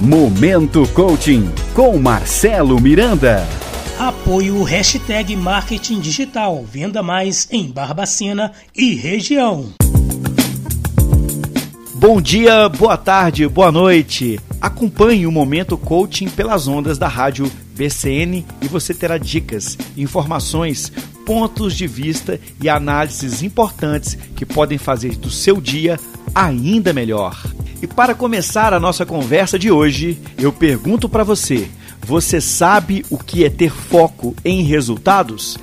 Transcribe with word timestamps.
Momento 0.00 0.86
Coaching 0.94 1.50
com 1.74 1.98
Marcelo 1.98 2.80
Miranda. 2.80 3.44
Apoio 3.98 4.62
Hashtag 4.62 5.34
Marketing 5.34 5.98
Digital. 5.98 6.64
Venda 6.64 7.02
mais 7.02 7.48
em 7.50 7.68
Barbacena 7.68 8.52
e 8.76 8.94
região. 8.94 9.72
Bom 11.96 12.20
dia, 12.20 12.68
boa 12.68 12.96
tarde, 12.96 13.48
boa 13.48 13.72
noite. 13.72 14.38
Acompanhe 14.60 15.26
o 15.26 15.32
Momento 15.32 15.76
Coaching 15.76 16.28
pelas 16.28 16.68
ondas 16.68 16.96
da 16.96 17.08
rádio 17.08 17.50
BCN 17.74 18.46
e 18.62 18.68
você 18.68 18.94
terá 18.94 19.18
dicas, 19.18 19.76
informações, 19.96 20.92
pontos 21.26 21.76
de 21.76 21.88
vista 21.88 22.38
e 22.62 22.68
análises 22.68 23.42
importantes 23.42 24.16
que 24.36 24.46
podem 24.46 24.78
fazer 24.78 25.16
do 25.16 25.28
seu 25.28 25.60
dia 25.60 25.98
ainda 26.32 26.92
melhor. 26.92 27.36
E 27.80 27.86
para 27.86 28.14
começar 28.14 28.74
a 28.74 28.80
nossa 28.80 29.06
conversa 29.06 29.58
de 29.58 29.70
hoje, 29.70 30.18
eu 30.36 30.52
pergunto 30.52 31.08
para 31.08 31.22
você: 31.22 31.68
você 32.04 32.40
sabe 32.40 33.04
o 33.08 33.16
que 33.16 33.44
é 33.44 33.50
ter 33.50 33.70
foco 33.70 34.34
em 34.44 34.62
resultados? 34.62 35.56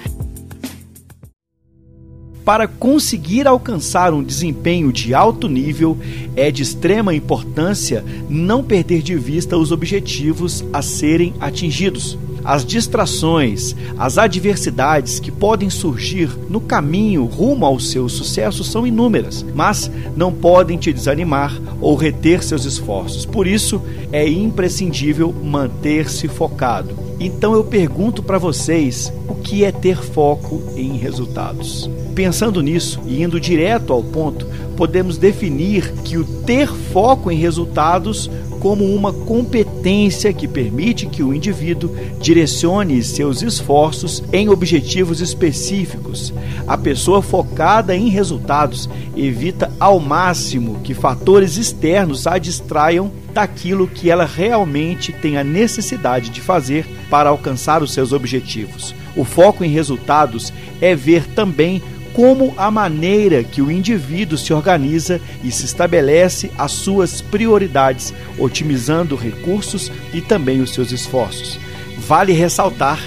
Para 2.46 2.68
conseguir 2.68 3.48
alcançar 3.48 4.14
um 4.14 4.24
desempenho 4.24 4.94
de 4.94 5.14
alto 5.14 5.50
nível, 5.50 5.98
é 6.36 6.52
de 6.52 6.62
extrema 6.62 7.14
importância 7.14 8.06
não 8.30 8.64
perder 8.64 9.02
de 9.02 9.16
vista 9.16 9.58
os 9.58 9.72
objetivos 9.72 10.64
a 10.72 10.82
serem 10.82 11.34
atingidos 11.40 12.18
as 12.46 12.64
distrações, 12.64 13.76
as 13.98 14.20
adversidades 14.20 15.20
que 15.20 15.32
podem 15.32 15.70
surgir 15.70 16.30
no 16.48 16.62
caminho 16.62 17.26
rumo 17.26 17.66
ao 17.66 17.80
seu 17.80 18.08
sucesso 18.08 18.64
são 18.64 18.86
inúmeras, 18.86 19.44
mas 19.56 19.92
não 20.16 20.32
podem 20.32 20.78
te 20.78 20.94
desanimar 20.94 21.60
ou 21.82 21.96
reter 21.96 22.44
seus 22.44 22.66
esforços. 22.66 23.26
Por 23.26 23.48
isso, 23.48 23.82
é 24.12 24.28
imprescindível 24.30 25.34
manter-se 25.34 26.28
focado. 26.28 26.96
Então 27.20 27.54
eu 27.54 27.64
pergunto 27.64 28.22
para 28.22 28.38
vocês, 28.38 29.12
o 29.28 29.36
que 29.36 29.64
é 29.64 29.72
ter 29.72 29.98
foco 29.98 30.62
em 30.76 30.98
resultados? 30.98 31.90
Pensando 32.14 32.62
nisso 32.62 33.02
e 33.06 33.24
indo 33.24 33.40
direto 33.40 33.92
ao 33.92 34.04
ponto, 34.04 34.48
podemos 34.78 35.18
definir 35.18 35.92
que 36.04 36.18
o 36.18 36.24
ter 36.24 36.68
foco 36.68 37.32
em 37.32 37.38
resultados 37.38 38.30
como 38.66 38.84
uma 38.96 39.14
competência 39.14 40.34
que 40.34 40.48
permite 40.48 41.06
que 41.06 41.22
o 41.22 41.36
indivíduo 41.36 41.96
direcione 42.20 43.04
seus 43.04 43.44
esforços 43.44 44.24
em 44.34 44.50
objetivos 44.50 45.22
específicos. 45.22 46.34
A 46.68 46.76
pessoa 46.76 47.22
focada 47.22 47.96
em 47.96 48.10
resultados 48.10 48.90
evita 49.16 49.72
ao 49.80 50.00
máximo 50.00 50.80
que 50.84 50.96
fatores 50.96 51.58
externos 51.58 52.26
a 52.26 52.40
distraiam 52.40 53.12
daquilo 53.36 53.86
que 53.86 54.10
ela 54.10 54.26
realmente 54.26 55.14
tem 55.14 55.38
a 55.38 55.44
necessidade 55.44 56.32
de 56.32 56.42
fazer 56.42 56.88
para 57.08 57.30
alcançar 57.30 57.84
os 57.84 57.94
seus 57.94 58.12
objetivos. 58.12 58.96
O 59.16 59.24
foco 59.24 59.64
em 59.64 59.70
resultados 59.70 60.52
é 60.82 60.96
ver 60.96 61.28
também 61.36 61.84
como 62.16 62.54
a 62.56 62.72
maneira 62.72 63.44
que 63.44 63.62
o 63.62 63.70
indivíduo 63.70 64.38
se 64.38 64.54
organiza 64.54 65.20
e 65.44 65.52
se 65.52 65.66
estabelece 65.66 66.50
as 66.58 66.72
suas 66.72 67.20
prioridades, 67.20 68.14
otimizando 68.40 69.18
recursos 69.18 69.92
e 70.14 70.22
também 70.22 70.62
os 70.62 70.74
seus 70.74 70.94
esforços. 70.94 71.60
Vale 71.98 72.32
ressaltar 72.32 73.02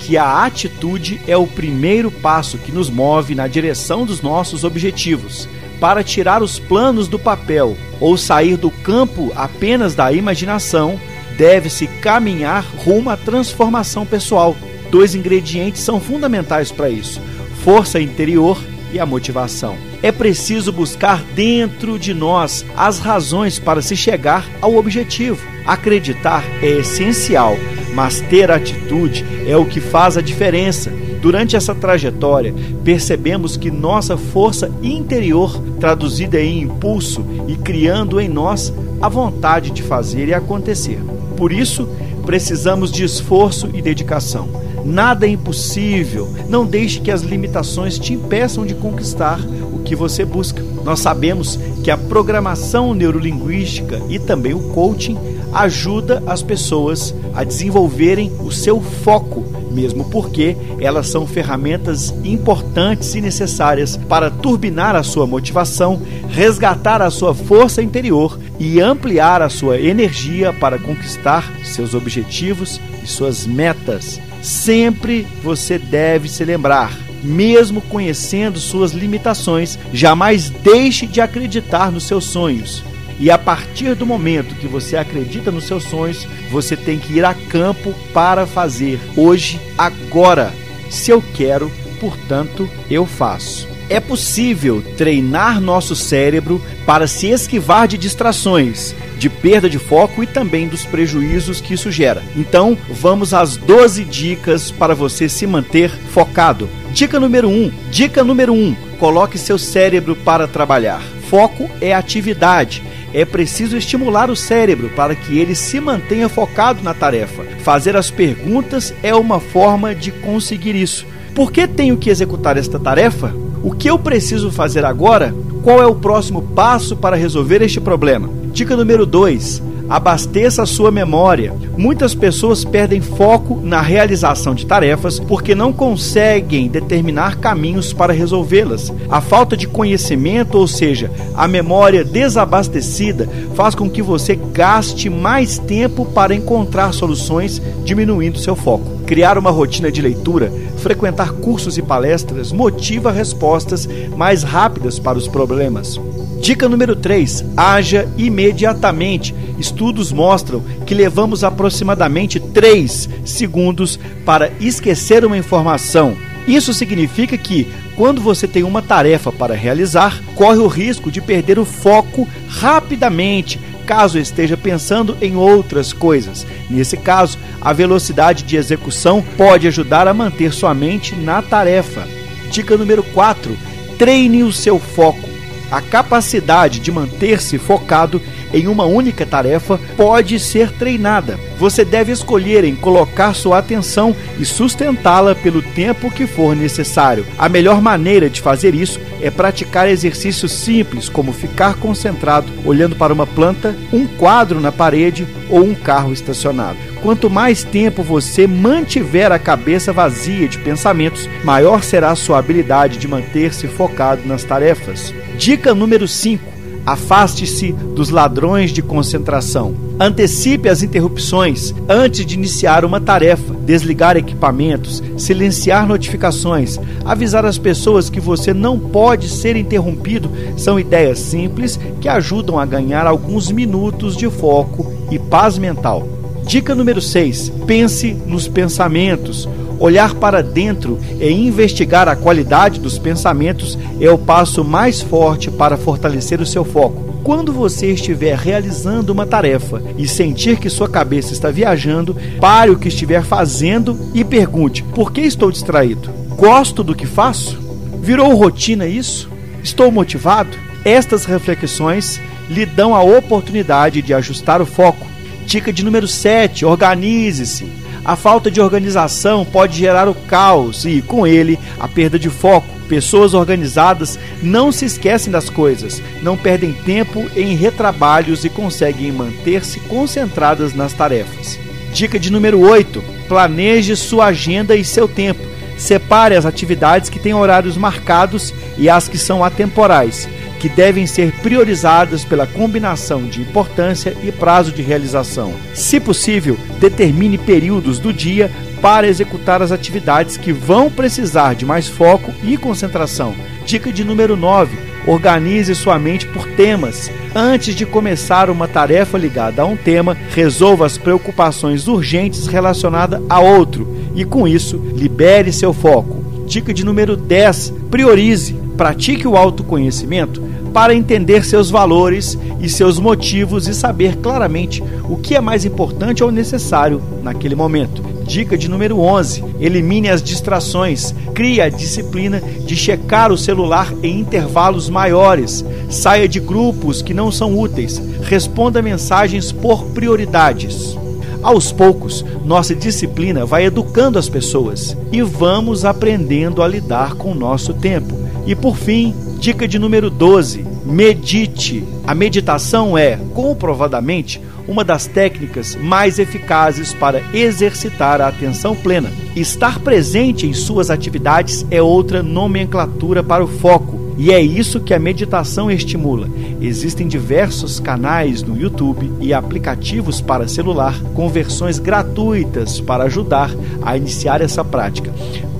que 0.00 0.16
a 0.16 0.44
atitude 0.44 1.20
é 1.28 1.36
o 1.36 1.46
primeiro 1.46 2.10
passo 2.10 2.56
que 2.56 2.72
nos 2.72 2.88
move 2.88 3.34
na 3.34 3.46
direção 3.46 4.06
dos 4.06 4.22
nossos 4.22 4.64
objetivos. 4.64 5.46
Para 5.78 6.02
tirar 6.02 6.42
os 6.42 6.58
planos 6.58 7.06
do 7.06 7.18
papel 7.18 7.76
ou 8.00 8.16
sair 8.16 8.56
do 8.56 8.70
campo 8.70 9.30
apenas 9.36 9.94
da 9.94 10.10
imaginação, 10.10 10.98
deve-se 11.36 11.86
caminhar 11.86 12.64
rumo 12.78 13.10
à 13.10 13.16
transformação 13.16 14.06
pessoal. 14.06 14.56
Dois 14.90 15.14
ingredientes 15.14 15.82
são 15.82 16.00
fundamentais 16.00 16.72
para 16.72 16.88
isso 16.88 17.20
força 17.64 17.98
interior 17.98 18.62
e 18.92 19.00
a 19.00 19.06
motivação. 19.06 19.74
É 20.02 20.12
preciso 20.12 20.70
buscar 20.70 21.24
dentro 21.34 21.98
de 21.98 22.12
nós 22.12 22.62
as 22.76 22.98
razões 22.98 23.58
para 23.58 23.80
se 23.80 23.96
chegar 23.96 24.46
ao 24.60 24.76
objetivo. 24.76 25.42
Acreditar 25.66 26.44
é 26.62 26.68
essencial, 26.80 27.56
mas 27.94 28.20
ter 28.20 28.50
atitude 28.50 29.24
é 29.48 29.56
o 29.56 29.64
que 29.64 29.80
faz 29.80 30.18
a 30.18 30.20
diferença. 30.20 30.92
Durante 31.22 31.56
essa 31.56 31.74
trajetória, 31.74 32.54
percebemos 32.84 33.56
que 33.56 33.70
nossa 33.70 34.14
força 34.18 34.70
interior, 34.82 35.58
traduzida 35.80 36.38
em 36.38 36.60
impulso 36.60 37.24
e 37.48 37.56
criando 37.56 38.20
em 38.20 38.28
nós 38.28 38.74
a 39.00 39.08
vontade 39.08 39.70
de 39.70 39.82
fazer 39.82 40.28
e 40.28 40.34
acontecer. 40.34 40.98
Por 41.34 41.50
isso, 41.50 41.88
precisamos 42.26 42.92
de 42.92 43.04
esforço 43.04 43.70
e 43.72 43.80
dedicação. 43.80 44.50
Nada 44.84 45.26
é 45.26 45.30
impossível. 45.30 46.28
Não 46.48 46.66
deixe 46.66 47.00
que 47.00 47.10
as 47.10 47.22
limitações 47.22 47.98
te 47.98 48.12
impeçam 48.12 48.66
de 48.66 48.74
conquistar 48.74 49.40
o 49.72 49.78
que 49.78 49.96
você 49.96 50.24
busca. 50.24 50.62
Nós 50.84 51.00
sabemos 51.00 51.58
que 51.82 51.90
a 51.90 51.96
programação 51.96 52.92
neurolinguística 52.92 54.02
e 54.08 54.18
também 54.18 54.52
o 54.52 54.72
coaching 54.74 55.16
ajuda 55.54 56.22
as 56.26 56.42
pessoas 56.42 57.14
a 57.32 57.44
desenvolverem 57.44 58.30
o 58.40 58.50
seu 58.50 58.80
foco, 58.80 59.44
mesmo 59.70 60.04
porque 60.10 60.56
elas 60.80 61.06
são 61.06 61.26
ferramentas 61.26 62.12
importantes 62.24 63.14
e 63.14 63.20
necessárias 63.20 63.96
para 63.96 64.30
turbinar 64.30 64.96
a 64.96 65.02
sua 65.02 65.26
motivação, 65.26 66.02
resgatar 66.28 67.00
a 67.00 67.10
sua 67.10 67.34
força 67.34 67.82
interior 67.82 68.38
e 68.58 68.80
ampliar 68.80 69.42
a 69.42 69.48
sua 69.48 69.80
energia 69.80 70.52
para 70.52 70.78
conquistar 70.78 71.50
seus 71.64 71.94
objetivos 71.94 72.80
e 73.02 73.06
suas 73.06 73.46
metas. 73.46 74.20
Sempre 74.44 75.26
você 75.42 75.78
deve 75.78 76.28
se 76.28 76.44
lembrar, 76.44 76.94
mesmo 77.22 77.80
conhecendo 77.80 78.58
suas 78.58 78.92
limitações, 78.92 79.78
jamais 79.90 80.50
deixe 80.50 81.06
de 81.06 81.22
acreditar 81.22 81.90
nos 81.90 82.04
seus 82.04 82.26
sonhos. 82.26 82.84
E 83.18 83.30
a 83.30 83.38
partir 83.38 83.94
do 83.94 84.04
momento 84.04 84.54
que 84.56 84.66
você 84.66 84.98
acredita 84.98 85.50
nos 85.50 85.64
seus 85.64 85.84
sonhos, 85.84 86.28
você 86.50 86.76
tem 86.76 86.98
que 86.98 87.14
ir 87.14 87.24
a 87.24 87.32
campo 87.32 87.94
para 88.12 88.46
fazer. 88.46 89.00
Hoje, 89.16 89.58
agora. 89.78 90.52
Se 90.90 91.10
eu 91.10 91.24
quero, 91.34 91.72
portanto, 91.98 92.68
eu 92.90 93.06
faço. 93.06 93.66
É 93.88 93.98
possível 93.98 94.84
treinar 94.98 95.58
nosso 95.58 95.96
cérebro 95.96 96.60
para 96.84 97.06
se 97.06 97.28
esquivar 97.28 97.88
de 97.88 97.96
distrações, 97.96 98.94
de 99.24 99.30
perda 99.30 99.70
de 99.70 99.78
foco 99.78 100.22
e 100.22 100.26
também 100.26 100.68
dos 100.68 100.84
prejuízos 100.84 101.58
que 101.58 101.72
isso 101.72 101.90
gera. 101.90 102.22
Então, 102.36 102.76
vamos 102.90 103.32
às 103.32 103.56
12 103.56 104.04
dicas 104.04 104.70
para 104.70 104.94
você 104.94 105.30
se 105.30 105.46
manter 105.46 105.88
focado. 105.88 106.68
Dica 106.92 107.18
número 107.18 107.48
1. 107.48 107.50
Um, 107.50 107.72
dica 107.90 108.22
número 108.22 108.52
1. 108.52 108.54
Um, 108.54 108.76
coloque 108.98 109.38
seu 109.38 109.56
cérebro 109.56 110.14
para 110.14 110.46
trabalhar. 110.46 111.00
Foco 111.30 111.70
é 111.80 111.94
atividade. 111.94 112.82
É 113.14 113.24
preciso 113.24 113.78
estimular 113.78 114.28
o 114.28 114.36
cérebro 114.36 114.90
para 114.90 115.14
que 115.14 115.38
ele 115.38 115.54
se 115.54 115.80
mantenha 115.80 116.28
focado 116.28 116.82
na 116.82 116.92
tarefa. 116.92 117.44
Fazer 117.60 117.96
as 117.96 118.10
perguntas 118.10 118.92
é 119.02 119.14
uma 119.14 119.40
forma 119.40 119.94
de 119.94 120.12
conseguir 120.12 120.74
isso. 120.74 121.06
Por 121.34 121.50
que 121.50 121.66
tenho 121.66 121.96
que 121.96 122.10
executar 122.10 122.58
esta 122.58 122.78
tarefa? 122.78 123.34
O 123.62 123.72
que 123.72 123.88
eu 123.88 123.98
preciso 123.98 124.50
fazer 124.50 124.84
agora? 124.84 125.34
Qual 125.62 125.80
é 125.80 125.86
o 125.86 125.94
próximo 125.94 126.42
passo 126.42 126.94
para 126.94 127.16
resolver 127.16 127.62
este 127.62 127.80
problema? 127.80 128.43
Dica 128.54 128.76
número 128.76 129.04
2: 129.04 129.60
abasteça 129.88 130.62
a 130.62 130.66
sua 130.66 130.92
memória. 130.92 131.52
Muitas 131.76 132.14
pessoas 132.14 132.64
perdem 132.64 133.00
foco 133.00 133.60
na 133.60 133.80
realização 133.80 134.54
de 134.54 134.64
tarefas 134.64 135.18
porque 135.18 135.56
não 135.56 135.72
conseguem 135.72 136.68
determinar 136.68 137.38
caminhos 137.38 137.92
para 137.92 138.12
resolvê-las. 138.12 138.92
A 139.10 139.20
falta 139.20 139.56
de 139.56 139.66
conhecimento, 139.66 140.56
ou 140.56 140.68
seja, 140.68 141.10
a 141.34 141.48
memória 141.48 142.04
desabastecida, 142.04 143.28
faz 143.56 143.74
com 143.74 143.90
que 143.90 144.00
você 144.00 144.36
gaste 144.36 145.10
mais 145.10 145.58
tempo 145.58 146.06
para 146.06 146.32
encontrar 146.32 146.92
soluções, 146.92 147.60
diminuindo 147.84 148.38
seu 148.38 148.54
foco. 148.54 149.00
Criar 149.04 149.36
uma 149.36 149.50
rotina 149.50 149.90
de 149.90 150.00
leitura, 150.00 150.52
frequentar 150.76 151.32
cursos 151.32 151.76
e 151.76 151.82
palestras 151.82 152.52
motiva 152.52 153.10
respostas 153.10 153.88
mais 154.16 154.44
rápidas 154.44 155.00
para 155.00 155.18
os 155.18 155.26
problemas. 155.26 155.98
Dica 156.44 156.68
número 156.68 156.94
3: 156.94 157.42
haja 157.56 158.06
imediatamente. 158.18 159.34
Estudos 159.58 160.12
mostram 160.12 160.62
que 160.84 160.94
levamos 160.94 161.42
aproximadamente 161.42 162.38
3 162.38 163.08
segundos 163.24 163.98
para 164.26 164.52
esquecer 164.60 165.24
uma 165.24 165.38
informação. 165.38 166.14
Isso 166.46 166.74
significa 166.74 167.38
que, 167.38 167.66
quando 167.96 168.20
você 168.20 168.46
tem 168.46 168.62
uma 168.62 168.82
tarefa 168.82 169.32
para 169.32 169.54
realizar, 169.54 170.22
corre 170.34 170.58
o 170.58 170.66
risco 170.66 171.10
de 171.10 171.22
perder 171.22 171.58
o 171.58 171.64
foco 171.64 172.28
rapidamente, 172.46 173.58
caso 173.86 174.18
esteja 174.18 174.54
pensando 174.54 175.16
em 175.22 175.36
outras 175.36 175.94
coisas. 175.94 176.46
Nesse 176.68 176.98
caso, 176.98 177.38
a 177.58 177.72
velocidade 177.72 178.42
de 178.42 178.58
execução 178.58 179.24
pode 179.38 179.66
ajudar 179.66 180.06
a 180.06 180.12
manter 180.12 180.52
sua 180.52 180.74
mente 180.74 181.16
na 181.16 181.40
tarefa. 181.40 182.06
Dica 182.50 182.76
número 182.76 183.02
4: 183.02 183.56
treine 183.96 184.42
o 184.42 184.52
seu 184.52 184.78
foco. 184.78 185.33
A 185.70 185.80
capacidade 185.80 186.78
de 186.78 186.92
manter-se 186.92 187.58
focado 187.58 188.20
em 188.52 188.68
uma 188.68 188.84
única 188.84 189.26
tarefa 189.26 189.80
pode 189.96 190.38
ser 190.38 190.70
treinada. 190.70 191.38
Você 191.58 191.84
deve 191.84 192.12
escolher 192.12 192.64
em 192.64 192.76
colocar 192.76 193.34
sua 193.34 193.58
atenção 193.58 194.14
e 194.38 194.44
sustentá-la 194.44 195.34
pelo 195.34 195.60
tempo 195.60 196.10
que 196.10 196.26
for 196.26 196.54
necessário. 196.54 197.26
A 197.36 197.48
melhor 197.48 197.80
maneira 197.80 198.30
de 198.30 198.40
fazer 198.40 198.74
isso 198.74 199.00
é 199.20 199.30
praticar 199.30 199.88
exercícios 199.88 200.52
simples, 200.52 201.08
como 201.08 201.32
ficar 201.32 201.74
concentrado 201.74 202.52
olhando 202.64 202.94
para 202.94 203.12
uma 203.12 203.26
planta, 203.26 203.74
um 203.92 204.06
quadro 204.06 204.60
na 204.60 204.70
parede 204.70 205.26
ou 205.50 205.64
um 205.64 205.74
carro 205.74 206.12
estacionado. 206.12 206.78
Quanto 207.02 207.28
mais 207.28 207.64
tempo 207.64 208.02
você 208.02 208.46
mantiver 208.46 209.32
a 209.32 209.38
cabeça 209.38 209.92
vazia 209.92 210.48
de 210.48 210.58
pensamentos, 210.58 211.28
maior 211.42 211.82
será 211.82 212.10
a 212.10 212.16
sua 212.16 212.38
habilidade 212.38 212.98
de 212.98 213.08
manter-se 213.08 213.66
focado 213.66 214.22
nas 214.26 214.44
tarefas. 214.44 215.12
Dica 215.38 215.74
número 215.74 216.06
5 216.06 216.54
Afaste-se 216.86 217.72
dos 217.72 218.10
ladrões 218.10 218.70
de 218.70 218.82
concentração. 218.82 219.74
Antecipe 219.98 220.68
as 220.68 220.82
interrupções 220.82 221.72
antes 221.88 222.26
de 222.26 222.34
iniciar 222.34 222.84
uma 222.84 223.00
tarefa, 223.00 223.54
desligar 223.54 224.18
equipamentos, 224.18 225.02
silenciar 225.16 225.86
notificações, 225.86 226.78
avisar 227.02 227.46
as 227.46 227.56
pessoas 227.56 228.10
que 228.10 228.20
você 228.20 228.52
não 228.52 228.78
pode 228.78 229.30
ser 229.30 229.56
interrompido 229.56 230.30
são 230.58 230.78
ideias 230.78 231.20
simples 231.20 231.80
que 232.02 232.08
ajudam 232.08 232.58
a 232.58 232.66
ganhar 232.66 233.06
alguns 233.06 233.50
minutos 233.50 234.14
de 234.14 234.28
foco 234.28 234.92
e 235.10 235.18
paz 235.18 235.56
mental. 235.56 236.06
Dica 236.46 236.74
número 236.74 237.00
6: 237.00 237.50
pense 237.66 238.12
nos 238.26 238.46
pensamentos. 238.46 239.48
Olhar 239.78 240.14
para 240.14 240.42
dentro 240.42 240.98
e 241.20 241.30
investigar 241.30 242.08
a 242.08 242.16
qualidade 242.16 242.80
dos 242.80 242.98
pensamentos 242.98 243.78
é 244.00 244.10
o 244.10 244.18
passo 244.18 244.64
mais 244.64 245.00
forte 245.00 245.50
para 245.50 245.76
fortalecer 245.76 246.40
o 246.40 246.46
seu 246.46 246.64
foco. 246.64 247.14
Quando 247.24 247.52
você 247.52 247.90
estiver 247.90 248.36
realizando 248.36 249.10
uma 249.10 249.26
tarefa 249.26 249.82
e 249.96 250.06
sentir 250.06 250.58
que 250.58 250.68
sua 250.68 250.88
cabeça 250.88 251.32
está 251.32 251.50
viajando, 251.50 252.14
pare 252.38 252.70
o 252.70 252.78
que 252.78 252.88
estiver 252.88 253.24
fazendo 253.24 253.98
e 254.12 254.22
pergunte: 254.22 254.82
por 254.82 255.10
que 255.10 255.22
estou 255.22 255.50
distraído? 255.50 256.10
Gosto 256.36 256.84
do 256.84 256.94
que 256.94 257.06
faço? 257.06 257.58
Virou 258.00 258.34
rotina 258.34 258.86
isso? 258.86 259.30
Estou 259.62 259.90
motivado? 259.90 260.50
Estas 260.84 261.24
reflexões 261.24 262.20
lhe 262.50 262.66
dão 262.66 262.94
a 262.94 263.02
oportunidade 263.02 264.02
de 264.02 264.12
ajustar 264.12 264.60
o 264.60 264.66
foco. 264.66 265.06
Dica 265.46 265.72
de 265.72 265.82
número 265.82 266.06
7: 266.06 266.66
organize-se. 266.66 267.83
A 268.04 268.16
falta 268.16 268.50
de 268.50 268.60
organização 268.60 269.46
pode 269.46 269.78
gerar 269.78 270.08
o 270.08 270.14
caos 270.14 270.84
e, 270.84 271.00
com 271.00 271.26
ele, 271.26 271.58
a 271.80 271.88
perda 271.88 272.18
de 272.18 272.28
foco. 272.28 272.68
Pessoas 272.86 273.32
organizadas 273.32 274.18
não 274.42 274.70
se 274.70 274.84
esquecem 274.84 275.32
das 275.32 275.48
coisas, 275.48 276.02
não 276.20 276.36
perdem 276.36 276.74
tempo 276.74 277.24
em 277.34 277.56
retrabalhos 277.56 278.44
e 278.44 278.50
conseguem 278.50 279.10
manter-se 279.10 279.80
concentradas 279.80 280.74
nas 280.74 280.92
tarefas. 280.92 281.58
Dica 281.94 282.18
de 282.18 282.30
número 282.30 282.60
8: 282.60 283.02
planeje 283.26 283.96
sua 283.96 284.26
agenda 284.26 284.76
e 284.76 284.84
seu 284.84 285.08
tempo. 285.08 285.42
Separe 285.78 286.36
as 286.36 286.44
atividades 286.44 287.08
que 287.08 287.18
têm 287.18 287.34
horários 287.34 287.76
marcados 287.76 288.52
e 288.76 288.88
as 288.88 289.08
que 289.08 289.16
são 289.16 289.42
atemporais 289.42 290.28
que 290.64 290.68
devem 290.70 291.06
ser 291.06 291.30
priorizadas 291.42 292.24
pela 292.24 292.46
combinação 292.46 293.26
de 293.26 293.42
importância 293.42 294.16
e 294.22 294.32
prazo 294.32 294.72
de 294.72 294.80
realização. 294.80 295.52
Se 295.74 296.00
possível, 296.00 296.56
determine 296.80 297.36
períodos 297.36 297.98
do 297.98 298.14
dia 298.14 298.50
para 298.80 299.06
executar 299.06 299.60
as 299.60 299.70
atividades 299.70 300.38
que 300.38 300.54
vão 300.54 300.90
precisar 300.90 301.54
de 301.54 301.66
mais 301.66 301.86
foco 301.86 302.32
e 302.42 302.56
concentração. 302.56 303.34
Dica 303.66 303.92
de 303.92 304.04
número 304.04 304.36
9: 304.36 304.74
organize 305.06 305.74
sua 305.74 305.98
mente 305.98 306.26
por 306.28 306.46
temas. 306.52 307.10
Antes 307.34 307.74
de 307.74 307.84
começar 307.84 308.48
uma 308.48 308.66
tarefa 308.66 309.18
ligada 309.18 309.60
a 309.60 309.66
um 309.66 309.76
tema, 309.76 310.16
resolva 310.30 310.86
as 310.86 310.96
preocupações 310.96 311.88
urgentes 311.88 312.46
relacionadas 312.46 313.20
a 313.28 313.38
outro 313.38 313.86
e, 314.14 314.24
com 314.24 314.48
isso, 314.48 314.78
libere 314.96 315.52
seu 315.52 315.74
foco. 315.74 316.24
Dica 316.46 316.72
de 316.72 316.86
número 316.86 317.18
10: 317.18 317.74
priorize. 317.90 318.64
Pratique 318.76 319.28
o 319.28 319.36
autoconhecimento 319.36 320.53
para 320.74 320.92
entender 320.92 321.44
seus 321.44 321.70
valores 321.70 322.36
e 322.60 322.68
seus 322.68 322.98
motivos 322.98 323.68
e 323.68 323.74
saber 323.74 324.16
claramente 324.16 324.82
o 325.08 325.16
que 325.16 325.36
é 325.36 325.40
mais 325.40 325.64
importante 325.64 326.24
ou 326.24 326.32
necessário 326.32 327.00
naquele 327.22 327.54
momento. 327.54 328.02
Dica 328.26 328.58
de 328.58 328.68
número 328.68 328.98
11: 328.98 329.44
elimine 329.60 330.10
as 330.10 330.20
distrações. 330.20 331.14
Crie 331.32 331.60
a 331.60 331.68
disciplina 331.68 332.40
de 332.40 332.74
checar 332.74 333.30
o 333.30 333.38
celular 333.38 333.94
em 334.02 334.18
intervalos 334.18 334.90
maiores. 334.90 335.64
Saia 335.88 336.26
de 336.26 336.40
grupos 336.40 337.00
que 337.00 337.14
não 337.14 337.30
são 337.30 337.56
úteis. 337.56 338.02
Responda 338.22 338.82
mensagens 338.82 339.52
por 339.52 339.84
prioridades. 339.86 340.96
Aos 341.40 341.70
poucos, 341.70 342.24
nossa 342.44 342.74
disciplina 342.74 343.44
vai 343.44 343.66
educando 343.66 344.18
as 344.18 344.30
pessoas 344.30 344.96
e 345.12 345.22
vamos 345.22 345.84
aprendendo 345.84 346.62
a 346.62 346.66
lidar 346.66 347.14
com 347.14 347.32
o 347.32 347.34
nosso 347.34 347.74
tempo. 347.74 348.14
E 348.46 348.54
por 348.54 348.76
fim, 348.76 349.14
dica 349.44 349.68
de 349.68 349.78
número 349.78 350.08
12: 350.08 350.64
medite. 350.86 351.84
A 352.06 352.14
meditação 352.14 352.96
é, 352.96 353.18
comprovadamente, 353.34 354.40
uma 354.66 354.82
das 354.82 355.06
técnicas 355.06 355.76
mais 355.76 356.18
eficazes 356.18 356.94
para 356.94 357.22
exercitar 357.34 358.22
a 358.22 358.28
atenção 358.28 358.74
plena. 358.74 359.12
Estar 359.36 359.80
presente 359.80 360.46
em 360.46 360.54
suas 360.54 360.88
atividades 360.88 361.66
é 361.70 361.82
outra 361.82 362.22
nomenclatura 362.22 363.22
para 363.22 363.44
o 363.44 363.46
foco. 363.46 364.02
E 364.16 364.32
é 364.32 364.40
isso 364.40 364.80
que 364.80 364.94
a 364.94 364.98
meditação 364.98 365.70
estimula. 365.70 366.28
Existem 366.60 367.06
diversos 367.06 367.78
canais 367.78 368.42
no 368.42 368.56
YouTube 368.56 369.12
e 369.20 369.34
aplicativos 369.34 370.22
para 370.22 370.48
celular 370.48 370.98
com 371.12 371.28
versões 371.28 371.78
gratuitas 371.78 372.80
para 372.80 373.04
ajudar 373.04 373.50
a 373.82 373.94
iniciar 373.94 374.40
essa 374.40 374.64
prática. 374.64 375.12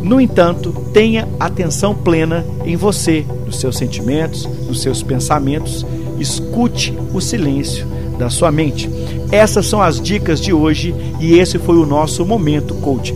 No 0.02 0.20
entanto, 0.20 0.72
tenha 0.92 1.26
atenção 1.40 1.94
plena 1.94 2.44
em 2.64 2.76
você, 2.76 3.24
nos 3.54 3.60
seus 3.60 3.76
sentimentos, 3.76 4.44
nos 4.66 4.82
seus 4.82 5.02
pensamentos. 5.02 5.86
Escute 6.18 6.92
o 7.12 7.20
silêncio 7.20 7.86
da 8.18 8.28
sua 8.28 8.50
mente. 8.50 8.90
Essas 9.30 9.66
são 9.66 9.80
as 9.80 10.00
dicas 10.00 10.40
de 10.40 10.52
hoje 10.52 10.94
e 11.20 11.38
esse 11.38 11.58
foi 11.58 11.76
o 11.76 11.86
nosso 11.86 12.24
momento 12.24 12.74
coach. 12.76 13.14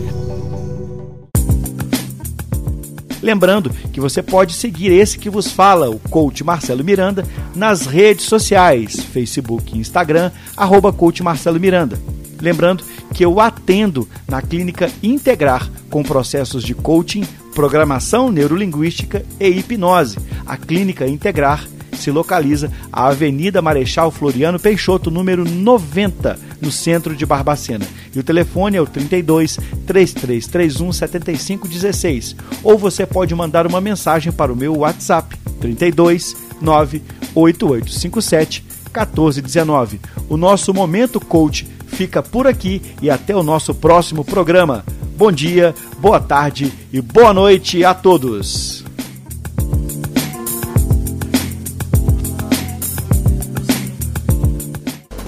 Lembrando 3.21 3.69
que 3.91 3.99
você 3.99 4.23
pode 4.23 4.53
seguir 4.53 4.91
esse 4.93 5.19
que 5.19 5.29
vos 5.29 5.51
fala, 5.51 5.89
o 5.89 5.99
coach 5.99 6.41
Marcelo 6.41 6.85
Miranda, 6.85 7.25
nas 7.53 7.85
redes 7.85 8.25
sociais, 8.25 9.01
Facebook 9.01 9.75
e 9.75 9.79
Instagram, 9.79 10.31
arroba 10.55 10.93
coach 10.93 11.21
Marcelo 11.21 11.59
Miranda. 11.59 11.99
Lembrando 12.41 12.85
que 13.13 13.25
eu 13.25 13.41
atendo 13.41 14.07
na 14.25 14.41
clínica 14.41 14.89
Integrar 15.03 15.69
com 15.89 16.01
processos 16.01 16.63
de 16.63 16.73
coaching, 16.73 17.25
programação 17.59 18.31
neurolinguística 18.31 19.25
e 19.37 19.49
hipnose. 19.49 20.17
A 20.45 20.55
clínica 20.55 21.05
Integrar 21.05 21.67
se 21.91 22.09
localiza 22.09 22.71
a 22.89 23.07
Avenida 23.07 23.61
Marechal 23.61 24.11
Floriano 24.11 24.57
Peixoto, 24.57 25.11
número 25.11 25.43
90, 25.43 26.39
no 26.61 26.71
centro 26.71 27.13
de 27.13 27.25
Barbacena. 27.25 27.85
E 28.15 28.19
o 28.19 28.23
telefone 28.23 28.77
é 28.77 28.81
o 28.81 28.85
32 28.85 29.59
3331 29.85 30.93
7516. 30.93 32.33
Ou 32.63 32.77
você 32.77 33.05
pode 33.05 33.35
mandar 33.35 33.67
uma 33.67 33.81
mensagem 33.81 34.31
para 34.31 34.53
o 34.53 34.55
meu 34.55 34.77
WhatsApp 34.77 35.35
32 35.59 36.37
98857 36.61 38.63
1419. 38.85 39.99
O 40.29 40.37
nosso 40.37 40.73
momento 40.73 41.19
coach 41.19 41.67
fica 41.87 42.23
por 42.23 42.47
aqui 42.47 42.81
e 43.01 43.09
até 43.09 43.35
o 43.35 43.43
nosso 43.43 43.75
próximo 43.75 44.23
programa. 44.23 44.85
Bom 45.19 45.33
dia, 45.33 45.75
boa 45.97 46.17
tarde 46.17 46.71
e 46.93 47.01
boa 47.01 47.33
noite 47.33 47.83
a 47.83 47.93
todos. 47.93 48.85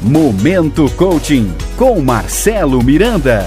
Momento 0.01 0.89
Coaching 0.95 1.53
com 1.77 2.00
Marcelo 2.01 2.81
Miranda. 2.81 3.45